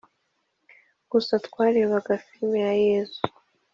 gusa 1.11 1.33
twarebaga 1.45 2.13
filime 2.25 2.57
ya 2.65 2.73
yezu 2.85 3.21